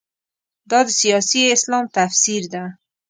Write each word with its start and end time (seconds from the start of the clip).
دا 0.69 0.79
د 0.87 0.89
سیاسي 1.01 1.41
اسلام 1.55 1.85
تفسیر 1.97 2.43
ده. 2.53 2.63